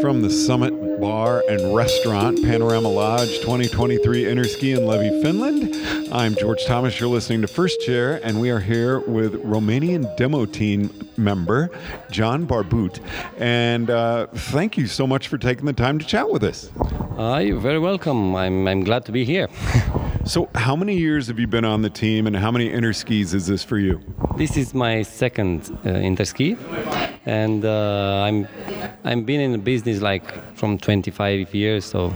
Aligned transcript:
From 0.00 0.22
the 0.22 0.30
Summit 0.30 1.00
Bar 1.00 1.42
and 1.48 1.74
Restaurant, 1.74 2.40
Panorama 2.44 2.88
Lodge 2.88 3.40
2023 3.40 4.26
Interski 4.26 4.76
in 4.76 4.86
Levi, 4.86 5.22
Finland. 5.22 5.74
I'm 6.12 6.36
George 6.36 6.64
Thomas. 6.66 7.00
You're 7.00 7.08
listening 7.08 7.40
to 7.40 7.48
First 7.48 7.80
Chair, 7.80 8.20
and 8.22 8.40
we 8.40 8.50
are 8.50 8.60
here 8.60 9.00
with 9.00 9.42
Romanian 9.42 10.16
demo 10.16 10.46
team 10.46 11.08
member 11.16 11.68
John 12.12 12.46
Barbut. 12.46 13.00
And 13.38 13.90
uh, 13.90 14.28
thank 14.32 14.76
you 14.76 14.86
so 14.86 15.04
much 15.04 15.26
for 15.26 15.36
taking 15.36 15.64
the 15.66 15.72
time 15.72 15.98
to 15.98 16.06
chat 16.06 16.30
with 16.30 16.44
us. 16.44 16.70
Uh, 17.18 17.38
you're 17.44 17.58
very 17.58 17.80
welcome. 17.80 18.36
I'm, 18.36 18.68
I'm 18.68 18.84
glad 18.84 19.04
to 19.06 19.12
be 19.12 19.24
here. 19.24 19.48
so, 20.28 20.48
how 20.54 20.76
many 20.76 20.96
years 20.96 21.26
have 21.28 21.38
you 21.38 21.46
been 21.46 21.64
on 21.64 21.80
the 21.80 21.88
team, 21.88 22.26
and 22.26 22.36
how 22.36 22.50
many 22.50 22.68
interskis 22.68 23.32
is 23.32 23.46
this 23.46 23.64
for 23.64 23.78
you? 23.78 23.98
This 24.36 24.56
is 24.58 24.74
my 24.74 25.02
second 25.02 25.70
uh, 25.84 25.88
interski, 25.88 26.58
and 27.24 27.64
uh, 27.64 28.26
I'm 28.26 28.46
I'm 29.04 29.24
been 29.24 29.40
in 29.40 29.52
the 29.52 29.58
business 29.58 30.02
like 30.02 30.26
from 30.54 30.78
25 30.78 31.54
years. 31.54 31.86
So, 31.86 32.12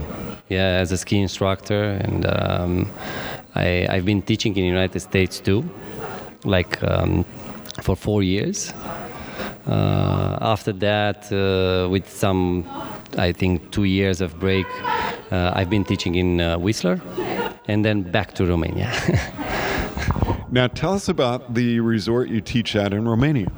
yeah, 0.47 0.81
as 0.81 0.91
a 0.91 0.97
ski 0.97 1.21
instructor, 1.21 1.83
and 1.83 2.25
um, 2.27 2.91
I 3.55 3.87
I've 3.89 4.05
been 4.05 4.21
teaching 4.21 4.55
in 4.55 4.61
the 4.61 4.69
United 4.69 4.99
States 4.99 5.39
too, 5.39 5.67
like 6.43 6.83
um, 6.83 7.25
for 7.81 7.95
four 7.95 8.21
years. 8.21 8.73
Uh, 9.65 10.37
after 10.41 10.73
that, 10.73 11.31
uh, 11.31 11.89
with 11.89 12.09
some, 12.09 12.65
I 13.17 13.31
think, 13.31 13.71
two 13.71 13.85
years 13.85 14.19
of 14.19 14.37
break, 14.37 14.67
uh, 15.31 15.53
I've 15.55 15.69
been 15.69 15.85
teaching 15.85 16.15
in 16.15 16.41
uh, 16.41 16.57
Whistler, 16.57 17.01
and 17.67 17.83
then 17.83 18.03
back 18.03 18.33
to 18.33 18.45
Romania. 18.45 18.91
now, 20.51 20.67
tell 20.67 20.93
us 20.93 21.09
about 21.09 21.53
the 21.53 21.79
resort 21.79 22.29
you 22.29 22.41
teach 22.41 22.75
at 22.75 22.93
in 22.93 23.07
Romania. 23.07 23.51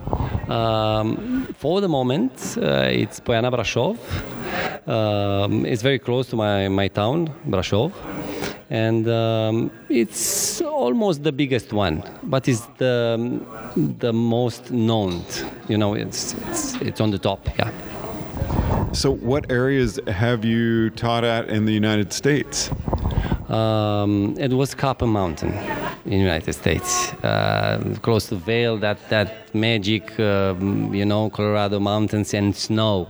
Um, 0.49 1.47
for 1.57 1.81
the 1.81 1.89
moment, 1.89 2.57
uh, 2.57 2.89
it's 2.91 3.19
Poiana 3.19 3.51
Brasov. 3.51 3.97
Um, 4.87 5.65
it's 5.65 5.81
very 5.81 5.99
close 5.99 6.27
to 6.29 6.35
my, 6.35 6.67
my 6.67 6.87
town, 6.87 7.33
Brasov. 7.47 7.91
And 8.69 9.07
um, 9.07 9.71
it's 9.89 10.61
almost 10.61 11.23
the 11.23 11.31
biggest 11.31 11.71
one, 11.71 12.03
but 12.23 12.47
it's 12.47 12.65
the, 12.77 13.41
the 13.75 14.11
most 14.11 14.71
known. 14.71 15.23
You 15.67 15.77
know, 15.77 15.93
it's, 15.93 16.33
it's, 16.49 16.75
it's 16.81 17.01
on 17.01 17.11
the 17.11 17.19
top, 17.19 17.47
yeah. 17.59 17.71
So, 18.91 19.11
what 19.11 19.51
areas 19.51 19.99
have 20.07 20.45
you 20.45 20.89
taught 20.91 21.23
at 21.23 21.49
in 21.49 21.65
the 21.65 21.73
United 21.73 22.13
States? 22.13 22.71
Um, 23.49 24.35
it 24.39 24.51
was 24.51 24.73
Copper 24.73 25.05
Mountain 25.05 25.53
in 26.05 26.11
the 26.11 26.17
United 26.17 26.53
States, 26.53 27.13
uh, 27.23 27.95
close 28.01 28.27
to 28.29 28.35
Vail. 28.35 28.77
That 28.77 28.97
that 29.09 29.53
magic, 29.53 30.19
um, 30.19 30.93
you 30.93 31.05
know, 31.05 31.29
Colorado 31.29 31.79
mountains 31.79 32.33
and 32.33 32.55
snow, 32.55 33.07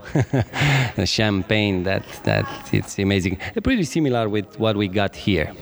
champagne. 1.06 1.84
That 1.84 2.04
that 2.24 2.46
it's 2.74 3.00
amazing. 3.00 3.38
Pretty 3.64 3.84
similar 3.84 4.28
with 4.28 4.60
what 4.60 4.76
we 4.76 4.88
got 4.90 5.16
here. 5.16 5.54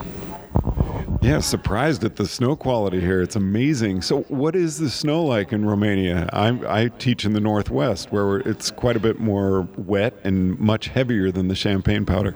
Yeah, 1.24 1.40
surprised 1.40 2.04
at 2.04 2.18
the 2.18 2.28
snow 2.28 2.58
quality 2.58 3.00
here. 3.00 3.22
It's 3.22 3.38
amazing. 3.38 4.02
So, 4.02 4.24
what 4.24 4.58
is 4.58 4.78
the 4.78 4.90
snow 4.90 5.24
like 5.24 5.54
in 5.54 5.64
Romania? 5.64 6.30
I, 6.34 6.50
I 6.68 6.88
teach 7.00 7.24
in 7.24 7.32
the 7.32 7.40
Northwest, 7.40 8.12
where 8.12 8.40
it's 8.40 8.70
quite 8.70 8.98
a 8.98 9.00
bit 9.00 9.22
more 9.22 9.66
wet 9.78 10.14
and 10.26 10.60
much 10.60 10.90
heavier 10.90 11.32
than 11.32 11.48
the 11.48 11.56
champagne 11.56 12.06
powder. 12.06 12.36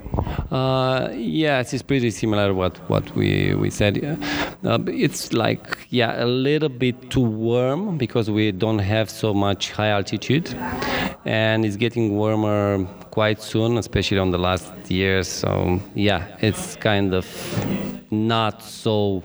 Uh, 0.49 1.09
yes, 1.13 1.73
it's 1.73 1.83
pretty 1.83 2.11
similar 2.11 2.53
what 2.53 2.77
what 2.89 3.13
we 3.13 3.53
we 3.55 3.69
said. 3.69 3.97
Uh, 4.63 4.79
it's 4.87 5.33
like 5.33 5.85
yeah, 5.89 6.23
a 6.23 6.25
little 6.25 6.69
bit 6.69 7.11
too 7.11 7.19
warm 7.19 7.97
because 7.97 8.31
we 8.31 8.53
don't 8.53 8.79
have 8.79 9.09
so 9.09 9.33
much 9.33 9.69
high 9.73 9.89
altitude, 9.89 10.55
and 11.25 11.65
it's 11.65 11.75
getting 11.75 12.15
warmer 12.15 12.85
quite 13.11 13.41
soon, 13.41 13.77
especially 13.77 14.19
on 14.19 14.31
the 14.31 14.37
last 14.37 14.71
years. 14.89 15.27
So 15.27 15.81
yeah, 15.93 16.25
it's 16.39 16.77
kind 16.77 17.13
of 17.13 17.25
not 18.11 18.63
so 18.63 19.23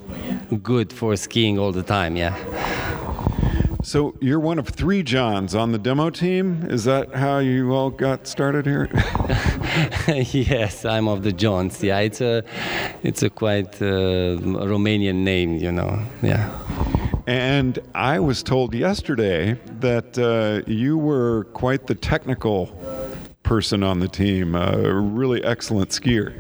good 0.63 0.93
for 0.93 1.17
skiing 1.17 1.59
all 1.59 1.73
the 1.73 1.83
time. 1.83 2.17
Yeah. 2.17 2.37
So 3.83 4.15
you're 4.21 4.39
one 4.39 4.61
of 4.61 4.69
three 4.69 5.03
Johns 5.03 5.57
on 5.57 5.73
the 5.73 5.79
demo 5.79 6.11
team. 6.11 6.65
Is 6.71 6.85
that 6.85 7.15
how 7.15 7.39
you 7.39 7.73
all 7.73 7.91
got 7.91 8.29
started 8.29 8.65
here? 8.65 8.89
yes, 10.33 10.85
I'm 10.85 11.09
of 11.09 11.25
the 11.25 11.33
Johns. 11.33 11.83
Yeah, 11.83 11.99
it's 11.99 12.21
a 12.21 12.45
it's 13.03 13.25
a 13.25 13.31
quite 13.31 13.83
uh, 13.83 14.39
Romanian 14.71 15.25
name, 15.25 15.57
you 15.57 15.73
know. 15.73 16.01
Yeah. 16.23 16.49
And 17.27 17.81
I 17.95 18.21
was 18.21 18.43
told 18.43 18.73
yesterday 18.73 19.59
that 19.81 20.17
uh, 20.17 20.69
you 20.71 20.97
were 20.97 21.45
quite 21.53 21.89
the 21.89 21.95
technical 21.95 22.67
person 23.43 23.83
on 23.83 23.99
the 23.99 24.09
team, 24.09 24.55
a 24.55 24.93
really 24.93 25.43
excellent 25.43 25.91
skier. 25.91 26.33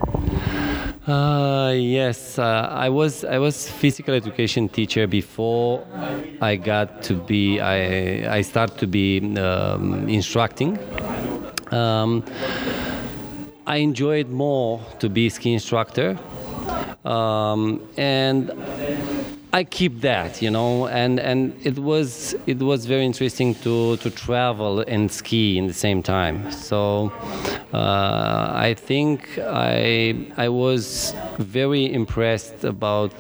Uh, 1.07 1.73
yes, 1.75 2.39
uh, 2.39 2.69
I 2.71 2.89
was 2.89 3.25
I 3.25 3.39
was 3.39 3.69
physical 3.69 4.15
education 4.15 4.69
teacher 4.69 5.09
before 5.09 5.85
I 6.41 6.55
got 6.55 7.03
to 7.03 7.15
be 7.15 7.59
I 7.59 8.39
I 8.39 8.43
start 8.43 8.79
to 8.79 8.87
be 8.87 9.19
um, 9.37 10.09
instructing. 10.09 10.79
Um, 11.73 12.23
I 13.67 13.79
enjoyed 13.79 14.29
more 14.29 14.81
to 15.01 15.09
be 15.09 15.29
ski 15.29 15.55
instructor, 15.55 16.17
um, 17.05 17.83
and 17.97 18.53
I 19.55 19.65
keep 19.65 20.01
that, 20.01 20.41
you 20.41 20.51
know, 20.51 20.87
and, 20.87 21.21
and 21.21 21.55
it 21.63 21.79
was 21.79 22.35
it 22.47 22.59
was 22.59 22.87
very 22.87 23.05
interesting 23.05 23.55
to, 23.57 23.99
to 23.99 24.09
travel 24.09 24.81
and 24.81 25.13
ski 25.13 25.59
in 25.59 25.67
the 25.67 25.75
same 25.75 26.03
time. 26.03 26.51
So 26.51 27.13
uh, 27.75 28.51
I 28.55 28.75
think 28.75 29.39
I 29.39 30.33
I 30.39 30.49
was 30.49 31.15
very 31.39 31.93
impressed 31.93 32.65
about 32.65 33.13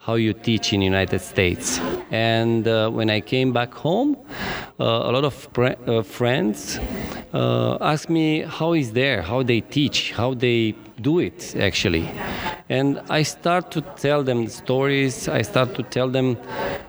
how 0.00 0.16
you 0.16 0.34
teach 0.34 0.74
in 0.74 0.82
United 0.82 1.20
States. 1.20 1.80
And 2.10 2.68
uh, 2.68 2.90
when 2.90 3.08
I 3.08 3.20
came 3.20 3.54
back 3.54 3.72
home, 3.72 4.18
uh, 4.78 4.84
a 4.84 5.10
lot 5.12 5.24
of 5.24 5.48
uh, 5.56 6.02
friends 6.02 6.78
uh, 7.32 7.78
asked 7.80 8.10
me 8.10 8.42
how 8.42 8.74
is 8.74 8.92
there, 8.92 9.22
how 9.22 9.42
they 9.42 9.62
teach, 9.62 10.12
how 10.12 10.34
they 10.34 10.74
do 11.00 11.20
it 11.20 11.56
actually. 11.56 12.10
And 12.68 13.00
I 13.10 13.22
start 13.22 13.70
to 13.72 13.82
tell 13.82 14.22
them 14.22 14.48
stories. 14.48 15.28
I 15.28 15.42
start 15.42 15.74
to 15.74 15.82
tell 15.82 16.08
them 16.08 16.38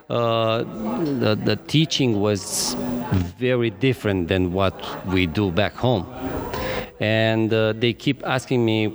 uh, 0.10 0.60
the, 0.60 1.36
the 1.36 1.58
teaching 1.68 2.22
was 2.22 2.76
very 3.38 3.72
different 3.72 4.30
than 4.30 4.54
what 4.54 4.76
we 5.08 5.26
do 5.26 5.52
back 5.52 5.74
home. 5.76 6.06
And 7.02 7.54
uh, 7.54 7.74
they 7.74 7.92
keep 7.92 8.26
asking 8.26 8.64
me 8.64 8.88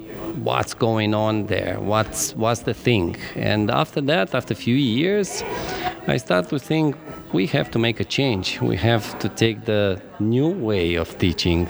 what's 0.43 0.73
going 0.73 1.13
on 1.13 1.47
there, 1.47 1.79
what's 1.81 2.35
what's 2.35 2.61
the 2.61 2.73
thing. 2.73 3.17
And 3.35 3.71
after 3.71 4.01
that, 4.01 4.35
after 4.35 4.55
a 4.55 4.57
few 4.57 4.75
years, 4.75 5.45
I 6.07 6.17
start 6.17 6.49
to 6.49 6.59
think 6.59 6.97
we 7.35 7.47
have 7.49 7.71
to 7.73 7.79
make 7.79 8.01
a 8.01 8.05
change. 8.05 8.59
We 8.61 8.77
have 8.77 9.19
to 9.19 9.29
take 9.29 9.67
the 9.67 10.01
new 10.19 10.49
way 10.49 10.95
of 10.95 11.19
teaching 11.19 11.69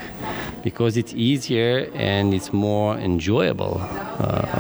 because 0.63 0.97
it's 0.97 1.13
easier 1.15 1.91
and 1.95 2.33
it's 2.33 2.53
more 2.53 2.97
enjoyable. 2.97 3.81
Uh, 3.81 4.60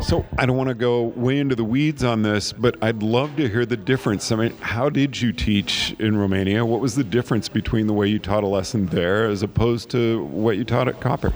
so 0.00 0.24
I 0.38 0.46
don't 0.46 0.56
want 0.56 0.68
to 0.68 0.74
go 0.74 1.02
way 1.02 1.38
into 1.38 1.54
the 1.54 1.64
weeds 1.64 2.04
on 2.04 2.22
this, 2.22 2.52
but 2.52 2.76
I'd 2.82 3.02
love 3.02 3.36
to 3.36 3.48
hear 3.48 3.66
the 3.66 3.76
difference. 3.76 4.30
I 4.30 4.36
mean, 4.36 4.56
how 4.60 4.88
did 4.88 5.20
you 5.20 5.32
teach 5.32 5.94
in 5.98 6.16
Romania? 6.16 6.64
What 6.64 6.80
was 6.80 6.94
the 6.94 7.04
difference 7.04 7.48
between 7.48 7.86
the 7.86 7.92
way 7.92 8.06
you 8.08 8.18
taught 8.18 8.44
a 8.44 8.46
lesson 8.48 8.86
there 8.86 9.26
as 9.26 9.42
opposed 9.42 9.90
to 9.90 10.24
what 10.24 10.56
you 10.56 10.64
taught 10.64 10.88
at 10.88 11.00
Copper? 11.00 11.32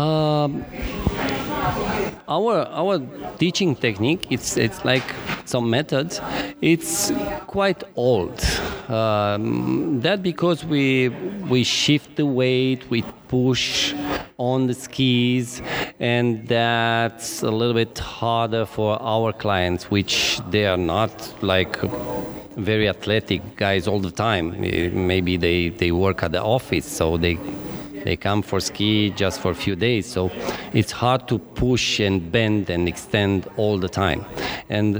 Um, 0.00 0.64
our 2.28 2.66
our 2.70 2.98
teaching 3.38 3.76
technique 3.76 4.26
it's 4.30 4.56
it's 4.56 4.84
like 4.84 5.04
some 5.44 5.68
methods 5.68 6.20
it's 6.62 7.12
quite 7.46 7.84
old 7.96 8.42
um, 8.88 10.00
that 10.00 10.22
because 10.22 10.64
we 10.64 11.10
we 11.50 11.62
shift 11.64 12.16
the 12.16 12.24
weight 12.24 12.88
we 12.88 13.02
push 13.28 13.92
on 14.38 14.66
the 14.66 14.74
skis 14.74 15.62
and 16.00 16.46
that's 16.48 17.42
a 17.42 17.50
little 17.50 17.74
bit 17.74 17.98
harder 17.98 18.66
for 18.66 19.00
our 19.00 19.32
clients 19.32 19.90
which 19.90 20.40
they 20.50 20.66
are 20.66 20.76
not 20.76 21.34
like 21.42 21.80
very 22.56 22.88
athletic 22.88 23.56
guys 23.56 23.86
all 23.86 24.00
the 24.00 24.10
time 24.10 24.50
maybe 25.06 25.36
they 25.36 25.68
they 25.68 25.92
work 25.92 26.22
at 26.22 26.32
the 26.32 26.42
office 26.42 26.86
so 26.86 27.16
they 27.16 27.38
they 28.04 28.16
come 28.16 28.42
for 28.42 28.60
ski 28.60 29.10
just 29.10 29.40
for 29.40 29.50
a 29.50 29.54
few 29.54 29.74
days, 29.74 30.04
so 30.06 30.30
it's 30.74 30.92
hard 30.92 31.26
to 31.28 31.38
push 31.38 32.00
and 32.00 32.30
bend 32.30 32.68
and 32.68 32.86
extend 32.86 33.48
all 33.56 33.78
the 33.78 33.88
time. 33.88 34.26
And 34.68 34.98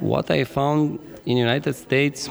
what 0.00 0.32
I 0.32 0.42
found 0.42 0.98
in 1.26 1.36
United 1.36 1.74
States, 1.74 2.28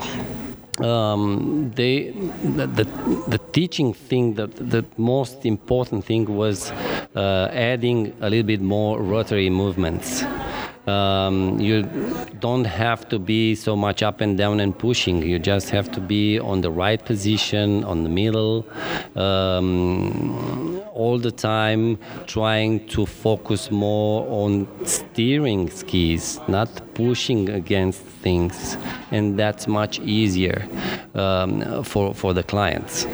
um, 0.79 1.71
they 1.75 2.11
the, 2.11 2.67
the, 2.67 2.83
the, 3.27 3.37
teaching 3.51 3.93
thing 3.93 4.33
the, 4.33 4.47
the 4.47 4.83
most 4.97 5.45
important 5.45 6.03
thing 6.03 6.25
was 6.25 6.71
uh, 7.15 7.49
adding 7.51 8.13
a 8.21 8.29
little 8.29 8.47
bit 8.47 8.61
more 8.61 9.01
rotary 9.01 9.49
movements 9.49 10.23
Um, 10.85 11.61
you 11.61 11.83
don't 12.41 12.65
have 12.65 13.07
to 13.07 13.17
be 13.17 13.55
so 13.55 13.73
much 13.73 14.03
up 14.03 14.19
and 14.19 14.37
down 14.37 14.59
and 14.59 14.77
pushing. 14.77 15.21
You 15.21 15.39
just 15.39 15.69
have 15.69 15.89
to 15.93 16.01
be 16.01 16.39
on 16.39 16.59
the 16.59 16.71
right 16.71 17.03
position, 17.03 17.85
on 17.85 18.03
the 18.03 18.09
middle, 18.09 18.67
um, 19.15 20.72
all 20.93 21.17
the 21.17 21.31
time, 21.31 21.97
trying 22.27 22.87
to 22.87 23.05
focus 23.05 23.71
more 23.71 24.25
on 24.29 24.67
steering 24.85 25.69
skis, 25.69 26.39
not 26.47 26.69
pushing 26.93 27.49
against 27.49 28.01
things, 28.01 28.77
and 29.11 29.37
that's 29.37 29.67
much 29.67 29.99
easier 29.99 30.67
um, 31.15 31.83
for 31.83 32.13
for 32.13 32.33
the 32.33 32.43
clients. 32.43 33.05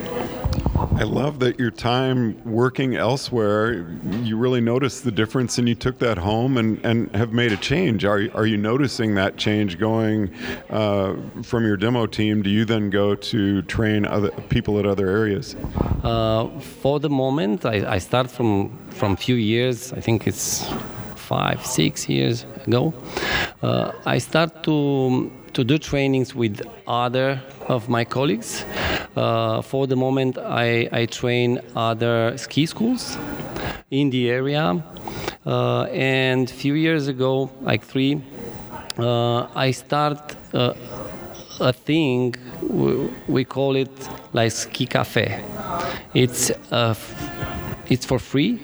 I 0.80 1.04
love 1.04 1.40
that 1.40 1.60
your 1.60 1.72
time 1.72 2.42
working 2.46 2.96
elsewhere, 2.96 3.90
you 4.24 4.38
really 4.38 4.62
noticed 4.62 5.04
the 5.04 5.12
difference 5.12 5.58
and 5.58 5.68
you 5.68 5.76
took 5.76 6.00
that 6.00 6.18
home 6.18 6.58
and, 6.58 6.80
and 6.86 7.14
have 7.16 7.34
made 7.34 7.52
a 7.52 7.58
change. 7.58 8.06
Are, 8.06 8.22
are 8.34 8.46
you 8.46 8.56
noticing 8.56 9.16
that 9.16 9.36
change 9.36 9.78
going 9.78 10.34
uh, 10.70 11.16
from 11.44 11.66
your 11.66 11.76
demo 11.76 12.06
team? 12.06 12.42
Do 12.42 12.50
you 12.50 12.64
then 12.64 12.90
go 12.90 13.16
to 13.16 13.62
train 13.64 14.06
other 14.06 14.32
people 14.48 14.80
at 14.80 14.86
other 14.86 15.10
areas? 15.10 15.56
Uh, 16.04 16.48
for 16.60 17.00
the 17.02 17.10
moment, 17.10 17.66
I, 17.66 17.96
I 17.96 17.98
start 17.98 18.32
from 18.32 18.78
from 18.90 19.16
few 19.18 19.36
years. 19.36 19.92
I 19.94 20.00
think 20.00 20.28
it's 20.28 20.66
five, 21.16 21.66
six 21.66 22.08
years 22.08 22.46
ago. 22.66 22.94
Uh, 23.62 23.92
I 24.06 24.20
start 24.20 24.64
to 24.64 25.30
to 25.54 25.64
do 25.64 25.78
trainings 25.78 26.34
with 26.34 26.62
other 26.88 27.42
of 27.68 27.90
my 27.90 28.06
colleagues. 28.06 28.64
Uh, 29.20 29.62
for 29.62 29.86
the 29.86 29.98
moment, 29.98 30.38
I, 30.38 30.88
I 30.94 31.06
train 31.06 31.60
other 31.76 32.38
ski 32.38 32.66
schools 32.66 33.18
in 33.92 34.10
the 34.12 34.30
area. 34.30 34.82
Uh, 35.46 35.82
and 35.92 36.50
a 36.50 36.54
few 36.54 36.76
years 36.76 37.10
ago, 37.10 37.52
like 37.62 37.84
three, 37.84 38.22
uh, 38.98 39.48
I 39.54 39.72
start 39.72 40.38
uh, 40.54 40.74
a 41.60 41.74
thing, 41.74 42.34
we 43.28 43.44
call 43.44 43.76
it 43.76 43.92
like 44.32 44.54
ski 44.54 44.86
cafe. 44.86 45.44
It's, 46.14 46.52
uh, 46.72 46.96
it's 47.90 48.06
for 48.06 48.20
free, 48.20 48.62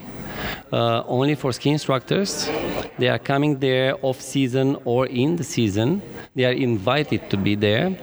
uh, 0.72 1.04
only 1.06 1.36
for 1.36 1.52
ski 1.52 1.72
instructors. 1.72 2.50
They 2.98 3.10
are 3.10 3.20
coming 3.20 3.60
there 3.60 3.98
off 4.02 4.22
season 4.22 4.78
or 4.86 5.08
in 5.08 5.36
the 5.36 5.44
season. 5.44 6.02
They 6.34 6.46
are 6.46 6.54
invited 6.54 7.30
to 7.30 7.36
be 7.36 7.56
there 7.56 7.98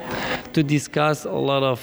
to 0.52 0.62
discuss 0.62 1.24
a 1.24 1.30
lot 1.30 1.62
of 1.62 1.80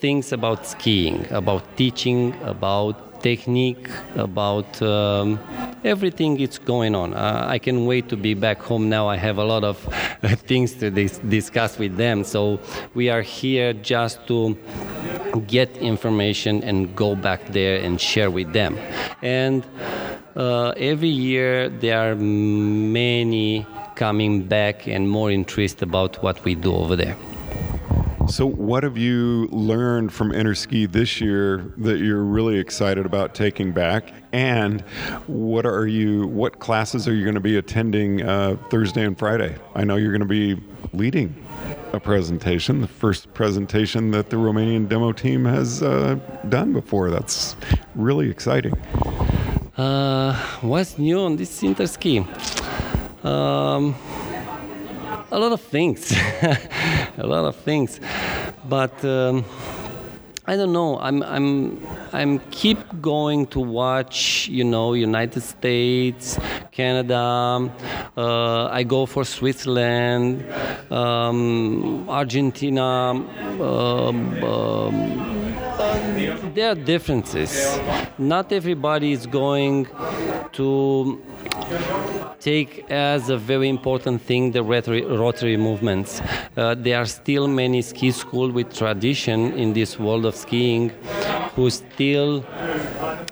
things 0.00 0.32
about 0.32 0.66
skiing, 0.66 1.26
about 1.30 1.76
teaching, 1.76 2.34
about 2.42 3.22
technique, 3.22 3.88
about 4.14 4.80
um, 4.82 5.38
everything 5.84 6.36
that's 6.36 6.58
going 6.58 6.94
on. 6.94 7.14
Uh, 7.14 7.46
I 7.48 7.58
can 7.58 7.86
wait 7.86 8.08
to 8.10 8.16
be 8.16 8.34
back 8.34 8.60
home 8.60 8.88
now. 8.88 9.08
I 9.08 9.16
have 9.16 9.38
a 9.38 9.44
lot 9.44 9.64
of 9.64 9.76
things 10.50 10.74
to 10.74 10.90
dis- 10.90 11.18
discuss 11.18 11.78
with 11.78 11.96
them. 11.96 12.24
So 12.24 12.60
we 12.94 13.08
are 13.08 13.22
here 13.22 13.72
just 13.72 14.26
to 14.28 14.56
get 15.46 15.76
information 15.78 16.62
and 16.62 16.94
go 16.94 17.14
back 17.14 17.40
there 17.52 17.76
and 17.84 18.00
share 18.00 18.30
with 18.30 18.52
them. 18.52 18.78
And 19.22 19.64
uh, 20.36 20.70
every 20.76 21.08
year 21.08 21.68
there 21.68 21.98
are 22.10 22.14
many 22.14 23.66
coming 23.94 24.42
back 24.42 24.86
and 24.86 25.08
more 25.08 25.30
interest 25.30 25.82
about 25.82 26.22
what 26.22 26.44
we 26.44 26.54
do 26.54 26.74
over 26.74 26.96
there. 26.96 27.16
So, 28.36 28.44
what 28.44 28.82
have 28.82 28.98
you 28.98 29.46
learned 29.46 30.12
from 30.12 30.30
Interski 30.30 30.92
this 30.92 31.22
year 31.22 31.72
that 31.78 32.00
you're 32.00 32.22
really 32.22 32.58
excited 32.58 33.06
about 33.06 33.34
taking 33.34 33.72
back? 33.72 34.12
And 34.30 34.82
what 35.26 35.64
are 35.64 35.86
you? 35.86 36.26
What 36.26 36.58
classes 36.58 37.08
are 37.08 37.14
you 37.14 37.24
going 37.24 37.36
to 37.36 37.40
be 37.40 37.56
attending 37.56 38.20
uh, 38.20 38.58
Thursday 38.68 39.06
and 39.06 39.18
Friday? 39.18 39.56
I 39.74 39.84
know 39.84 39.96
you're 39.96 40.12
going 40.12 40.20
to 40.20 40.26
be 40.26 40.62
leading 40.92 41.34
a 41.94 41.98
presentation, 41.98 42.82
the 42.82 42.88
first 42.88 43.32
presentation 43.32 44.10
that 44.10 44.28
the 44.28 44.36
Romanian 44.36 44.86
demo 44.86 45.12
team 45.12 45.46
has 45.46 45.82
uh, 45.82 46.16
done 46.50 46.74
before. 46.74 47.08
That's 47.08 47.56
really 47.94 48.28
exciting. 48.28 48.74
Uh, 49.78 50.34
what's 50.60 50.98
new 50.98 51.20
on 51.20 51.36
this 51.36 51.62
Interski? 51.62 52.20
Um, 53.24 53.94
a 55.30 55.38
lot 55.38 55.52
of 55.52 55.60
things, 55.60 56.12
a 57.18 57.26
lot 57.26 57.44
of 57.44 57.56
things, 57.56 58.00
but 58.68 59.04
um, 59.04 59.44
I 60.46 60.56
don't 60.56 60.72
know. 60.72 60.98
I'm 60.98 61.22
I'm 61.22 61.84
I'm 62.12 62.38
keep 62.50 62.78
going 63.00 63.46
to 63.48 63.60
watch. 63.60 64.48
You 64.48 64.64
know, 64.64 64.94
United 64.94 65.42
States, 65.42 66.38
Canada. 66.70 67.70
Uh, 68.16 68.66
I 68.66 68.84
go 68.84 69.06
for 69.06 69.24
Switzerland, 69.24 70.44
um, 70.92 72.08
Argentina. 72.08 73.10
Um, 73.10 74.44
um, 74.44 74.94
there 76.54 76.70
are 76.70 76.74
differences. 76.74 77.78
Not 78.18 78.52
everybody 78.52 79.12
is 79.12 79.26
going 79.26 79.88
to 80.52 81.20
take 82.40 82.84
as 82.90 83.30
a 83.30 83.36
very 83.36 83.68
important 83.68 84.22
thing 84.22 84.52
the 84.52 84.62
rotary, 84.62 85.04
rotary 85.04 85.56
movements. 85.56 86.20
Uh, 86.56 86.74
there 86.74 86.98
are 86.98 87.06
still 87.06 87.48
many 87.48 87.82
ski 87.82 88.10
schools 88.10 88.52
with 88.52 88.74
tradition 88.74 89.52
in 89.52 89.72
this 89.72 89.98
world 89.98 90.24
of 90.26 90.34
skiing 90.34 90.90
who 91.54 91.70
still 91.70 92.44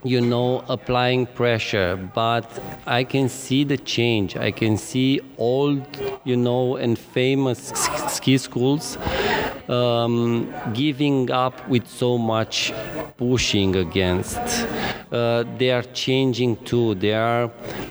you 0.02 0.20
know 0.20 0.64
applying 0.68 1.26
pressure 1.26 1.96
but 2.14 2.46
i 2.86 3.02
can 3.02 3.28
see 3.28 3.64
the 3.64 3.76
change 3.76 4.36
i 4.36 4.50
can 4.50 4.76
see 4.76 5.20
old 5.38 5.82
you 6.24 6.36
know 6.36 6.76
and 6.76 6.98
famous 6.98 7.58
ski 8.08 8.36
schools 8.36 8.98
um, 9.68 10.52
giving 10.72 11.30
up 11.30 11.68
with 11.68 11.86
so 11.86 12.18
much 12.18 12.72
pushing 13.16 13.76
against. 13.76 14.38
Uh, 15.12 15.44
they 15.58 15.70
are 15.70 15.82
changing 15.82 16.56
too. 16.64 16.94
They 16.96 17.14
are 17.14 17.50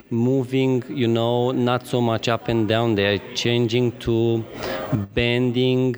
moving, 0.09 0.83
you 0.89 1.07
know, 1.07 1.51
not 1.51 1.87
so 1.87 2.01
much 2.01 2.27
up 2.27 2.47
and 2.49 2.67
down. 2.67 2.95
They 2.95 3.15
are 3.15 3.35
changing 3.35 3.93
to 3.99 4.43
bending 5.13 5.95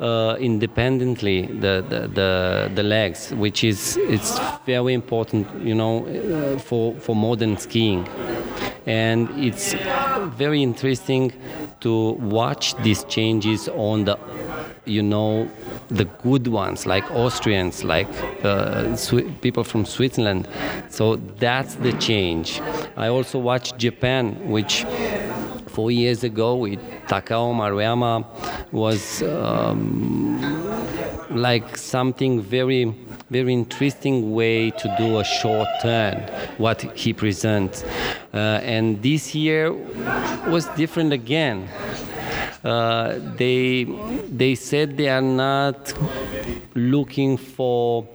uh, 0.00 0.36
independently 0.38 1.46
the, 1.46 1.84
the, 1.88 2.08
the, 2.08 2.70
the, 2.74 2.82
legs, 2.82 3.32
which 3.34 3.64
is 3.64 3.98
it's 4.02 4.38
very 4.64 4.94
important, 4.94 5.46
you 5.62 5.74
know, 5.74 6.06
uh, 6.06 6.58
for, 6.58 6.94
for 6.94 7.14
modern 7.14 7.56
skiing. 7.58 8.08
And 8.86 9.28
it's 9.36 9.74
very 10.36 10.62
interesting 10.62 11.32
to 11.80 12.12
watch 12.12 12.74
these 12.82 13.04
changes 13.04 13.68
on 13.68 14.04
the 14.04 14.18
you 14.84 15.02
know 15.02 15.48
the 15.88 16.04
good 16.22 16.46
ones 16.46 16.86
like 16.86 17.08
Austrians, 17.10 17.84
like 17.84 18.08
uh, 18.44 18.96
people 19.40 19.64
from 19.64 19.84
Switzerland. 19.84 20.48
So 20.88 21.16
that's 21.16 21.74
the 21.76 21.92
change. 21.94 22.60
I 22.96 23.08
also 23.08 23.38
watched 23.38 23.78
Japan, 23.78 24.50
which 24.50 24.84
four 25.66 25.90
years 25.90 26.24
ago 26.24 26.56
with 26.56 26.80
Takao 27.06 27.54
Maruyama 27.54 28.24
was 28.72 29.22
um, 29.22 30.59
like 31.30 31.76
something 31.76 32.40
very 32.40 32.94
very 33.30 33.52
interesting 33.52 34.32
way 34.32 34.70
to 34.70 34.94
do 34.98 35.18
a 35.18 35.24
short 35.24 35.68
turn 35.80 36.16
what 36.58 36.82
he 36.98 37.12
presents 37.12 37.84
uh, 38.34 38.60
and 38.62 39.02
this 39.02 39.34
year 39.34 39.72
was 40.48 40.66
different 40.76 41.12
again 41.12 41.68
uh, 42.64 43.18
they 43.36 43.84
they 44.28 44.54
said 44.54 44.96
they 44.96 45.08
are 45.08 45.22
not 45.22 45.94
looking 46.74 47.36
for 47.36 48.06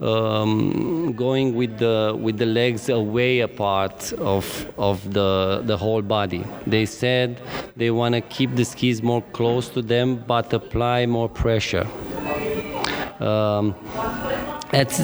um, 0.00 1.12
going 1.12 1.54
with 1.54 1.78
the 1.78 2.16
with 2.20 2.38
the 2.38 2.46
legs 2.46 2.88
away 2.88 3.40
apart 3.40 4.12
of 4.14 4.72
of 4.78 5.12
the 5.12 5.62
the 5.64 5.76
whole 5.76 6.02
body. 6.02 6.44
They 6.66 6.86
said 6.86 7.40
they 7.76 7.90
want 7.90 8.14
to 8.14 8.20
keep 8.20 8.54
the 8.54 8.64
skis 8.64 9.02
more 9.02 9.22
close 9.32 9.68
to 9.70 9.82
them, 9.82 10.24
but 10.26 10.52
apply 10.52 11.06
more 11.06 11.28
pressure. 11.28 11.86
Um, 13.20 13.74
that's, 14.70 15.02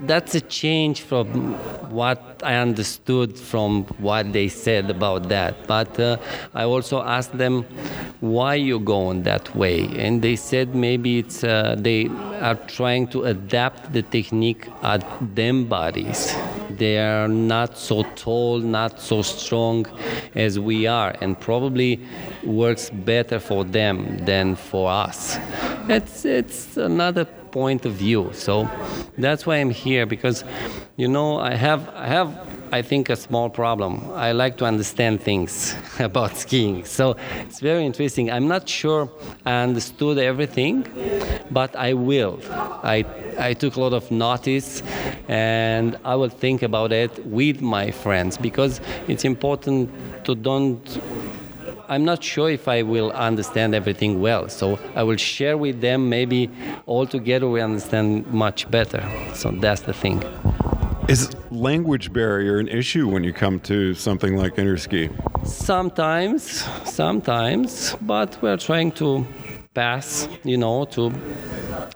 that's 0.00 0.34
a 0.34 0.40
change 0.40 1.02
from 1.02 1.54
what 1.90 2.40
I 2.42 2.56
understood 2.56 3.38
from 3.38 3.84
what 3.98 4.32
they 4.32 4.48
said 4.48 4.90
about 4.90 5.28
that. 5.28 5.66
But 5.66 6.00
uh, 6.00 6.16
I 6.54 6.64
also 6.64 7.02
asked 7.02 7.36
them 7.36 7.64
why 8.20 8.54
you 8.54 8.80
go 8.80 8.94
going 8.94 9.22
that 9.24 9.46
way, 9.62 9.78
and 10.04 10.22
they 10.22 10.36
said 10.36 10.74
maybe 10.74 11.10
it's 11.22 11.42
uh, 11.42 11.76
they 11.86 12.00
are 12.48 12.58
trying 12.78 13.06
to 13.14 13.18
adapt 13.34 13.92
the 13.96 14.02
technique 14.16 14.64
at 14.82 15.02
them 15.34 15.56
bodies. 15.76 16.20
They 16.76 16.98
are 16.98 17.28
not 17.28 17.76
so 17.78 18.02
tall, 18.14 18.58
not 18.58 19.00
so 19.00 19.22
strong 19.22 19.86
as 20.34 20.58
we 20.58 20.86
are, 20.86 21.14
and 21.20 21.38
probably 21.38 22.00
works 22.44 22.90
better 22.90 23.38
for 23.40 23.64
them 23.64 24.18
than 24.24 24.56
for 24.56 24.90
us. 24.90 25.38
It's 25.88 26.24
it's 26.24 26.76
another 26.76 27.26
point 27.50 27.86
of 27.86 27.92
view. 27.92 28.30
So 28.32 28.68
that's 29.16 29.46
why 29.46 29.56
I'm 29.56 29.70
here 29.70 30.06
because, 30.06 30.44
you 30.96 31.08
know, 31.08 31.38
I 31.38 31.54
have 31.54 31.88
I 31.94 32.06
have 32.06 32.28
I 32.72 32.82
think, 32.82 33.10
a 33.10 33.16
small 33.16 33.50
problem. 33.50 34.02
I 34.14 34.32
like 34.32 34.56
to 34.58 34.64
understand 34.64 35.20
things 35.20 35.74
about 35.98 36.36
skiing. 36.36 36.84
So 36.84 37.16
it's 37.40 37.60
very 37.60 37.84
interesting. 37.84 38.30
I'm 38.30 38.48
not 38.48 38.68
sure 38.68 39.08
I 39.46 39.62
understood 39.62 40.18
everything, 40.18 40.86
but 41.50 41.74
I 41.76 41.94
will. 41.94 42.40
I, 42.50 43.04
I 43.38 43.54
took 43.54 43.76
a 43.76 43.80
lot 43.80 43.92
of 43.92 44.10
notice 44.10 44.82
and 45.28 45.98
I 46.04 46.14
will 46.16 46.28
think 46.28 46.62
about 46.62 46.92
it 46.92 47.24
with 47.26 47.60
my 47.60 47.90
friends 47.90 48.36
because 48.36 48.80
it's 49.08 49.24
important 49.24 49.90
to 50.24 50.34
don't 50.34 51.00
I'm 51.88 52.04
not 52.04 52.24
sure 52.24 52.50
if 52.50 52.66
I 52.66 52.82
will 52.82 53.12
understand 53.12 53.74
everything 53.74 54.20
well. 54.20 54.48
So 54.48 54.78
I 54.94 55.02
will 55.02 55.16
share 55.18 55.58
with 55.58 55.82
them. 55.82 56.08
Maybe 56.08 56.50
all 56.86 57.06
together 57.06 57.48
we 57.48 57.60
understand 57.60 58.26
much 58.28 58.70
better. 58.70 59.06
So 59.34 59.50
that's 59.50 59.82
the 59.82 59.92
thing. 59.92 60.22
Is 61.08 61.28
language 61.54 62.12
barrier 62.12 62.58
an 62.58 62.68
issue 62.68 63.08
when 63.08 63.24
you 63.24 63.32
come 63.32 63.60
to 63.60 63.94
something 63.94 64.36
like 64.36 64.56
interski? 64.56 65.10
Sometimes, 65.46 66.64
sometimes, 66.84 67.96
but 68.02 68.36
we're 68.42 68.56
trying 68.56 68.92
to 68.92 69.26
pass, 69.72 70.28
you 70.44 70.56
know, 70.56 70.84
to 70.86 71.12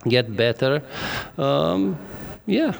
get 0.07 0.37
better. 0.37 0.83
Um, 1.37 1.99
yeah. 2.47 2.73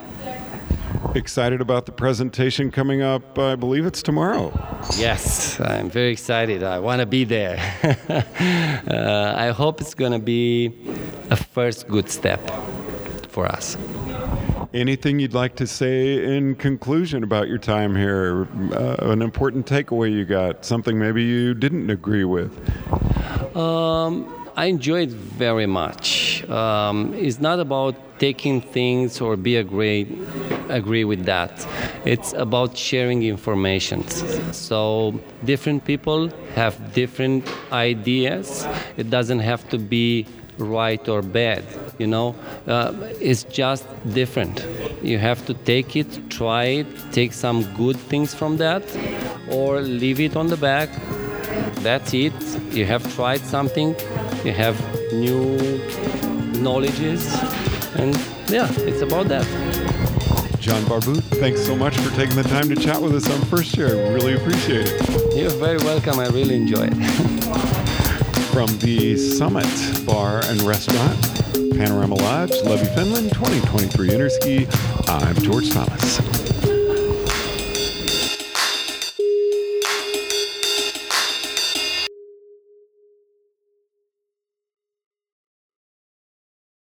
Excited 1.15 1.61
about 1.61 1.87
the 1.87 1.93
presentation 1.93 2.71
coming 2.71 3.03
up? 3.03 3.39
I 3.39 3.57
believe 3.57 3.87
it's 3.87 4.03
tomorrow. 4.03 4.53
Yes, 4.97 5.61
I'm 5.61 5.91
very 5.91 6.13
excited. 6.13 6.63
I 6.63 6.79
want 6.79 7.01
to 7.01 7.07
be 7.07 7.25
there. 7.25 7.59
uh, 8.89 9.35
I 9.37 9.49
hope 9.51 9.81
it's 9.81 9.95
going 9.95 10.13
to 10.13 10.19
be 10.19 10.75
a 11.31 11.37
first 11.37 11.89
good 11.89 12.11
step 12.11 12.41
for 13.29 13.47
us. 13.47 13.77
Anything 14.79 15.19
you'd 15.19 15.35
like 15.35 15.57
to 15.57 15.67
say 15.67 16.37
in 16.37 16.55
conclusion 16.55 17.25
about 17.25 17.49
your 17.49 17.59
time 17.59 17.97
here? 17.97 18.47
Uh, 18.73 19.11
an 19.13 19.23
important 19.23 19.67
takeaway 19.67 20.13
you 20.13 20.25
got? 20.25 20.65
Something 20.65 21.01
maybe 21.01 21.25
you 21.25 21.53
didn't 21.53 21.91
agree 21.91 22.23
with? 22.23 22.53
Um, 23.57 24.33
I 24.55 24.67
enjoyed 24.67 25.11
very 25.11 25.67
much. 25.67 26.49
Um, 26.49 27.13
it's 27.15 27.41
not 27.41 27.59
about 27.59 27.97
taking 28.21 28.61
things 28.61 29.21
or 29.21 29.37
be 29.37 29.57
agree 29.57 30.07
agree 30.69 31.05
with 31.05 31.25
that. 31.25 31.67
It's 32.05 32.33
about 32.35 32.77
sharing 32.77 33.25
information. 33.25 34.07
So 34.53 35.19
different 35.45 35.87
people 35.87 36.31
have 36.55 36.93
different 36.93 37.49
ideas. 37.73 38.65
It 38.97 39.11
doesn't 39.11 39.41
have 39.41 39.69
to 39.71 39.79
be 39.79 40.27
right 40.59 41.09
or 41.09 41.23
bad 41.23 41.65
you 41.99 42.07
know 42.07 42.35
uh, 42.67 42.93
it's 43.21 43.45
just 43.45 43.85
different 44.13 44.67
you 45.03 45.19
have 45.19 45.45
to 45.47 45.55
take 45.55 45.97
it 45.97 46.31
try 46.31 46.65
it 46.65 46.87
take 47.13 47.33
some 47.33 47.63
good 47.75 47.97
things 47.97 48.35
from 48.35 48.57
that 48.57 48.83
or 49.51 49.81
leave 49.81 50.21
it 50.21 50.37
on 50.37 50.49
the 50.49 50.57
back 50.57 50.89
that's 51.83 52.13
it 52.13 52.33
you 52.73 52.85
have 52.85 53.03
tried 53.15 53.41
something 53.41 53.95
you 54.45 54.53
have 54.53 54.77
new 55.13 55.57
knowledges 56.61 57.35
and 57.97 58.15
yeah 58.49 58.69
it's 58.79 59.01
about 59.03 59.29
that 59.29 59.47
John 60.61 60.83
Barbut, 60.83 61.23
thanks 61.41 61.65
so 61.65 61.75
much 61.75 61.97
for 61.97 62.15
taking 62.15 62.37
the 62.37 62.43
time 62.43 62.69
to 62.69 62.77
chat 62.77 63.01
with 63.01 63.15
us 63.15 63.31
on 63.31 63.41
First 63.47 63.75
Chair. 63.75 64.13
Really 64.13 64.35
appreciate 64.35 64.87
it. 64.87 65.37
You're 65.37 65.51
very 65.51 65.79
welcome. 65.79 66.19
I 66.19 66.27
really 66.27 66.57
enjoy 66.57 66.89
it. 66.91 67.75
From 68.59 68.77
the 68.79 69.17
Summit 69.17 69.69
Bar 70.05 70.41
and 70.47 70.61
Restaurant, 70.63 71.17
Panorama 71.77 72.17
Lodge, 72.17 72.51
Levi, 72.65 72.87
Finland, 72.87 73.33
2023 73.33 74.09
Interski, 74.09 75.09
I'm 75.09 75.37
George 75.37 75.71
Thomas. 75.71 76.58